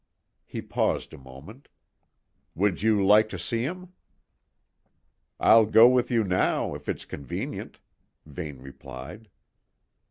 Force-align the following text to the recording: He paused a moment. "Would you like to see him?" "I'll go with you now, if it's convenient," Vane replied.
He 0.47 0.63
paused 0.63 1.13
a 1.13 1.17
moment. 1.19 1.67
"Would 2.55 2.81
you 2.81 3.05
like 3.05 3.29
to 3.29 3.37
see 3.37 3.61
him?" 3.61 3.93
"I'll 5.39 5.67
go 5.67 5.87
with 5.87 6.09
you 6.09 6.23
now, 6.23 6.73
if 6.73 6.89
it's 6.89 7.05
convenient," 7.05 7.77
Vane 8.25 8.57
replied. 8.63 9.29